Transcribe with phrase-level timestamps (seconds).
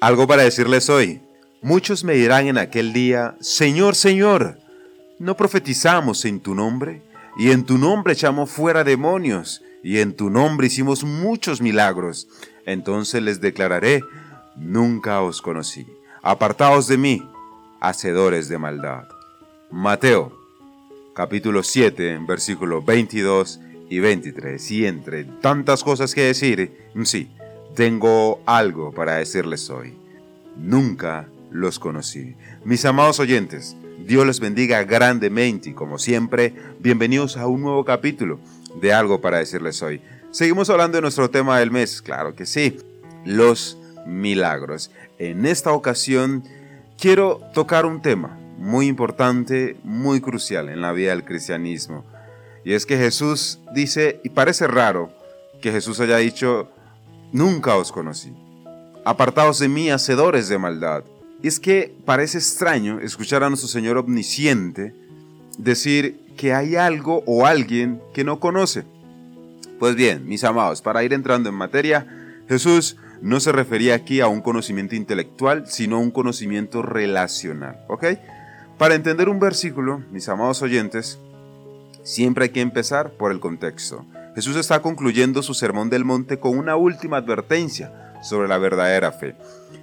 [0.00, 1.20] Algo para decirles hoy.
[1.60, 4.58] Muchos me dirán en aquel día, Señor, Señor,
[5.18, 7.02] ¿no profetizamos en tu nombre?
[7.36, 12.28] Y en tu nombre echamos fuera demonios, y en tu nombre hicimos muchos milagros.
[12.64, 14.02] Entonces les declararé,
[14.56, 15.86] nunca os conocí.
[16.22, 17.22] Apartaos de mí,
[17.78, 19.04] hacedores de maldad.
[19.70, 20.32] Mateo,
[21.14, 23.60] capítulo 7, versículos 22
[23.90, 24.70] y 23.
[24.70, 27.28] Y entre tantas cosas que decir, sí,
[27.74, 29.94] tengo algo para decirles hoy.
[30.56, 32.36] Nunca los conocí.
[32.64, 33.76] Mis amados oyentes,
[34.06, 38.38] Dios les bendiga grandemente y como siempre, bienvenidos a un nuevo capítulo
[38.80, 40.00] de algo para decirles hoy.
[40.30, 42.78] Seguimos hablando de nuestro tema del mes, claro que sí,
[43.24, 44.90] los milagros.
[45.18, 46.44] En esta ocasión
[46.98, 52.04] quiero tocar un tema muy importante, muy crucial en la vida del cristianismo.
[52.64, 55.10] Y es que Jesús dice, y parece raro
[55.62, 56.70] que Jesús haya dicho,
[57.32, 58.32] nunca os conocí.
[59.04, 61.04] Apartaos de mí, hacedores de maldad.
[61.42, 64.94] Y es que parece extraño escuchar a nuestro Señor omnisciente
[65.56, 68.84] decir que hay algo o alguien que no conoce.
[69.78, 72.06] Pues bien, mis amados, para ir entrando en materia,
[72.48, 78.04] Jesús no se refería aquí a un conocimiento intelectual, sino a un conocimiento relacional, ¿ok?
[78.78, 81.18] Para entender un versículo, mis amados oyentes,
[82.02, 84.04] siempre hay que empezar por el contexto.
[84.34, 87.92] Jesús está concluyendo su sermón del monte con una última advertencia
[88.22, 89.34] sobre la verdadera fe.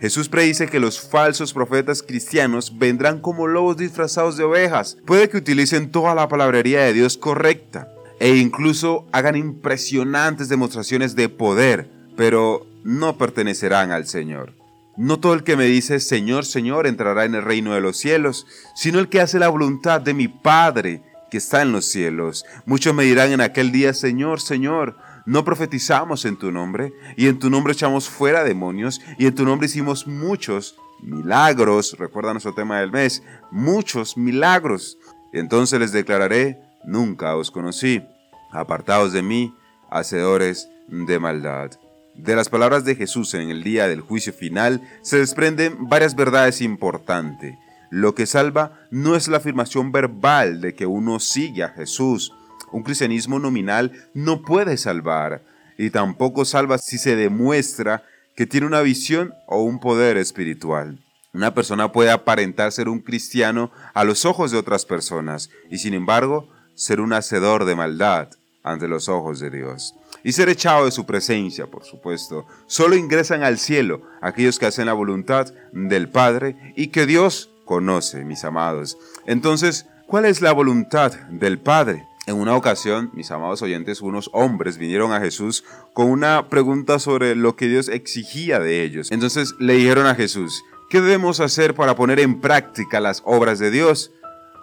[0.00, 4.96] Jesús predice que los falsos profetas cristianos vendrán como lobos disfrazados de ovejas.
[5.04, 7.88] Puede que utilicen toda la palabrería de Dios correcta
[8.18, 14.54] e incluso hagan impresionantes demostraciones de poder, pero no pertenecerán al Señor.
[14.96, 18.46] No todo el que me dice Señor, Señor entrará en el reino de los cielos,
[18.74, 22.44] sino el que hace la voluntad de mi Padre que está en los cielos.
[22.66, 27.38] Muchos me dirán en aquel día, Señor, Señor, no profetizamos en tu nombre, y en
[27.38, 32.80] tu nombre echamos fuera demonios, y en tu nombre hicimos muchos milagros, recuerda nuestro tema
[32.80, 34.98] del mes, muchos milagros.
[35.32, 38.02] entonces les declararé, nunca os conocí,
[38.52, 39.54] apartados de mí,
[39.90, 41.70] hacedores de maldad.
[42.14, 46.60] De las palabras de Jesús en el día del juicio final se desprenden varias verdades
[46.60, 47.54] importantes.
[47.90, 52.32] Lo que salva no es la afirmación verbal de que uno sigue a Jesús.
[52.72, 55.42] Un cristianismo nominal no puede salvar
[55.76, 58.04] y tampoco salva si se demuestra
[58.36, 60.98] que tiene una visión o un poder espiritual.
[61.32, 65.94] Una persona puede aparentar ser un cristiano a los ojos de otras personas y sin
[65.94, 68.28] embargo ser un hacedor de maldad
[68.62, 69.94] ante los ojos de Dios.
[70.22, 72.46] Y ser echado de su presencia, por supuesto.
[72.66, 78.24] Solo ingresan al cielo aquellos que hacen la voluntad del Padre y que Dios conoce,
[78.24, 78.98] mis amados.
[79.26, 82.04] Entonces, ¿cuál es la voluntad del Padre?
[82.26, 87.36] En una ocasión, mis amados oyentes, unos hombres vinieron a Jesús con una pregunta sobre
[87.36, 89.12] lo que Dios exigía de ellos.
[89.12, 93.70] Entonces le dijeron a Jesús, ¿qué debemos hacer para poner en práctica las obras de
[93.70, 94.10] Dios?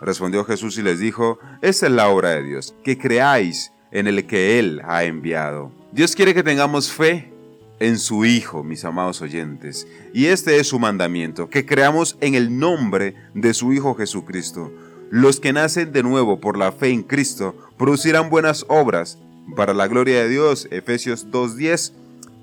[0.01, 4.27] Respondió Jesús y les dijo, esta es la obra de Dios, que creáis en el
[4.27, 5.71] que Él ha enviado.
[5.93, 7.31] Dios quiere que tengamos fe
[7.79, 9.87] en su Hijo, mis amados oyentes.
[10.13, 14.71] Y este es su mandamiento, que creamos en el nombre de su Hijo Jesucristo.
[15.09, 19.17] Los que nacen de nuevo por la fe en Cristo producirán buenas obras
[19.55, 20.67] para la gloria de Dios.
[20.71, 21.93] Efesios 2.10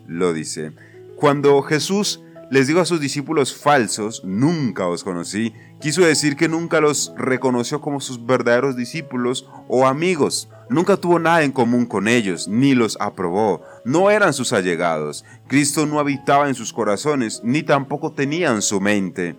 [0.06, 0.72] lo dice.
[1.16, 2.20] Cuando Jesús
[2.50, 7.80] les dijo a sus discípulos falsos, nunca os conocí, quiso decir que nunca los reconoció
[7.80, 10.48] como sus verdaderos discípulos o amigos.
[10.68, 13.62] Nunca tuvo nada en común con ellos, ni los aprobó.
[13.84, 15.24] No eran sus allegados.
[15.46, 19.36] Cristo no habitaba en sus corazones, ni tampoco tenía en su mente.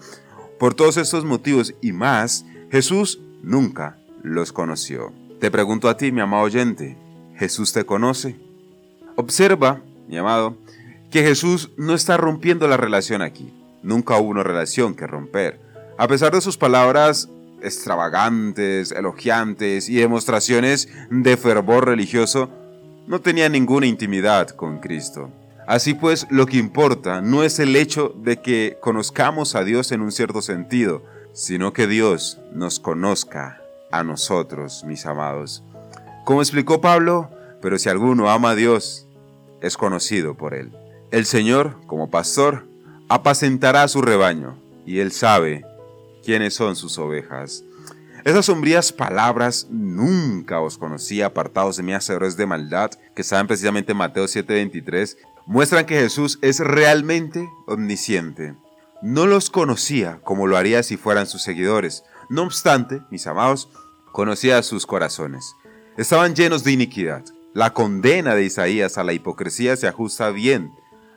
[0.59, 5.11] Por todos estos motivos y más, Jesús nunca los conoció.
[5.39, 6.97] Te pregunto a ti, mi amado oyente,
[7.37, 8.37] ¿Jesús te conoce?
[9.15, 10.57] Observa, mi amado,
[11.11, 13.53] que Jesús no está rompiendo la relación aquí.
[13.83, 15.59] Nunca hubo una relación que romper.
[15.97, 17.29] A pesar de sus palabras
[17.65, 22.49] extravagantes, elogiantes y demostraciones de fervor religioso,
[23.07, 25.29] no tenía ninguna intimidad con Cristo.
[25.67, 30.01] Así pues, lo que importa no es el hecho de que conozcamos a Dios en
[30.01, 31.03] un cierto sentido,
[31.33, 35.63] sino que Dios nos conozca a nosotros, mis amados.
[36.23, 37.29] Como explicó Pablo,
[37.61, 39.07] pero si alguno ama a Dios,
[39.61, 40.71] es conocido por Él.
[41.11, 42.67] El Señor, como pastor,
[43.09, 45.65] apacentará su rebaño, y Él sabe
[46.25, 47.63] quiénes son sus ovejas.
[48.25, 53.91] Esas sombrías palabras nunca os conocí apartados de mí hacedores de maldad, que saben precisamente
[53.91, 58.55] en Mateo 7:23, muestran que Jesús es realmente omnisciente.
[59.03, 62.03] No los conocía como lo haría si fueran sus seguidores.
[62.29, 63.69] No obstante, mis amados,
[64.11, 65.55] conocía sus corazones.
[65.95, 67.23] Estaban llenos de iniquidad.
[67.53, 70.71] La condena de Isaías a la hipocresía se ajusta bien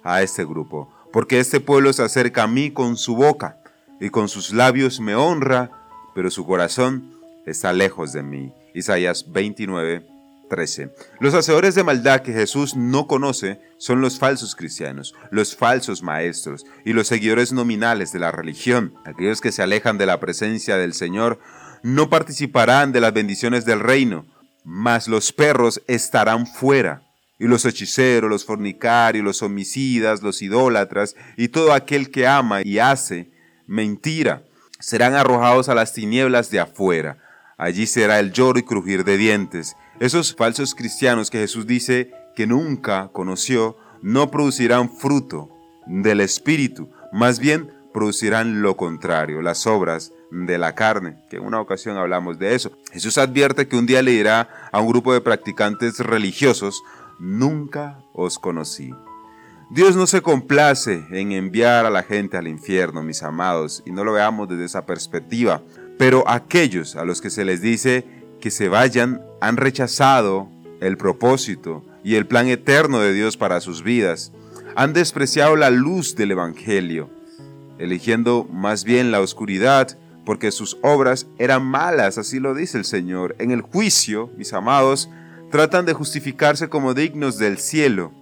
[0.05, 0.89] a este grupo.
[1.13, 3.58] porque este pueblo se acerca a mí con su boca
[4.01, 5.71] y con sus labios me honra,
[6.15, 8.53] pero su corazón está lejos de mí.
[8.75, 10.07] Isaías 29,
[10.49, 10.95] 13.
[11.21, 16.65] Los hacedores de maldad que Jesús no conoce son los falsos cristianos, los falsos maestros
[16.85, 18.95] y los seguidores nominales de la religión.
[19.05, 21.39] Aquellos que se alejan de la presencia del Señor
[21.83, 24.27] no participarán de las bendiciones del reino,
[24.65, 27.03] mas los perros estarán fuera.
[27.41, 32.81] Y los hechiceros, los fornicarios, los homicidas, los idólatras y todo aquel que ama y
[32.81, 33.31] hace
[33.69, 34.43] mentira
[34.81, 37.19] serán arrojados a las tinieblas de afuera.
[37.57, 39.77] Allí será el lloro y crujir de dientes.
[40.01, 45.51] Esos falsos cristianos que Jesús dice que nunca conoció no producirán fruto
[45.87, 51.61] del Espíritu, más bien producirán lo contrario, las obras de la carne, que en una
[51.61, 52.71] ocasión hablamos de eso.
[52.93, 56.83] Jesús advierte que un día le dirá a un grupo de practicantes religiosos,
[57.19, 58.95] nunca os conocí.
[59.71, 64.03] Dios no se complace en enviar a la gente al infierno, mis amados, y no
[64.03, 65.61] lo veamos desde esa perspectiva,
[65.99, 68.07] pero aquellos a los que se les dice
[68.41, 70.49] que se vayan han rechazado
[70.81, 74.33] el propósito y el plan eterno de Dios para sus vidas.
[74.75, 77.11] Han despreciado la luz del Evangelio,
[77.79, 83.37] eligiendo más bien la oscuridad, porque sus obras eran malas, así lo dice el Señor.
[83.39, 85.11] En el juicio, mis amados,
[85.51, 88.13] tratan de justificarse como dignos del cielo,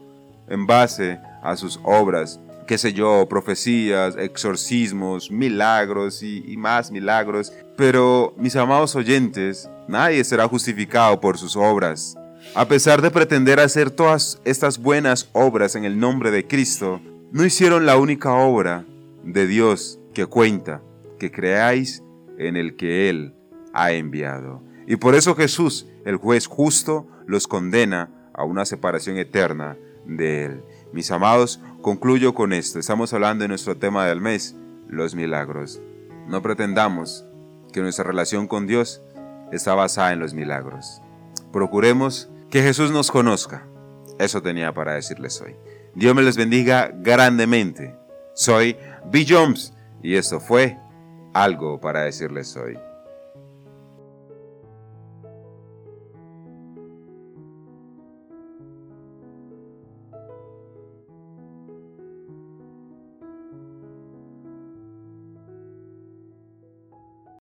[0.49, 7.53] en base a sus obras, qué sé yo, profecías, exorcismos, milagros y, más milagros.
[7.77, 12.17] Pero, mis amados oyentes, nadie será justificado por sus obras.
[12.55, 17.01] A pesar de pretender hacer todas estas buenas obras en el nombre de Cristo,
[17.33, 18.85] no hicieron la única obra
[19.25, 20.83] de Dios que cuenta,
[21.19, 22.03] que creáis
[22.39, 23.35] en el que Él
[23.73, 24.63] ha enviado.
[24.87, 29.77] Y por eso Jesús, el juez justo, los condena a una separación eterna
[30.07, 30.63] de Él.
[30.93, 32.79] Mis amados, concluyo con esto.
[32.79, 34.57] Estamos hablando de nuestro tema del mes,
[34.89, 35.81] los milagros.
[36.29, 37.25] No pretendamos
[37.73, 39.03] que nuestra relación con Dios
[39.53, 41.03] está basada en los milagros.
[41.53, 43.67] Procuremos que Jesús nos conozca.
[44.19, 45.57] Eso tenía para decirles hoy.
[45.95, 47.95] Dios me les bendiga grandemente.
[48.35, 48.77] Soy
[49.11, 49.27] B.
[49.29, 50.79] Jones y esto fue
[51.35, 52.79] algo para decirles hoy.